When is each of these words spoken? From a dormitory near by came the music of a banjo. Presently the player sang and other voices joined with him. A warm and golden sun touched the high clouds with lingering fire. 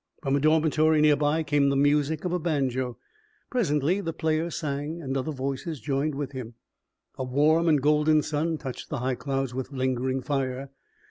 From 0.23 0.35
a 0.35 0.39
dormitory 0.39 0.99
near 0.99 1.15
by 1.15 1.43
came 1.43 1.69
the 1.69 1.75
music 1.75 2.25
of 2.25 2.33
a 2.33 2.39
banjo. 2.39 2.97
Presently 3.51 4.01
the 4.01 4.11
player 4.13 4.49
sang 4.49 4.99
and 4.99 5.15
other 5.15 5.31
voices 5.31 5.79
joined 5.79 6.15
with 6.15 6.31
him. 6.31 6.55
A 7.19 7.23
warm 7.23 7.69
and 7.69 7.79
golden 7.79 8.23
sun 8.23 8.57
touched 8.57 8.89
the 8.89 8.97
high 8.97 9.13
clouds 9.13 9.53
with 9.53 9.71
lingering 9.71 10.23
fire. 10.23 10.71